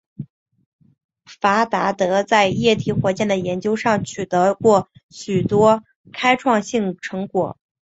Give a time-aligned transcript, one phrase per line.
[1.39, 4.89] 戈达德在液体火箭的研究上取得过
[5.27, 7.59] 很多开创性成果。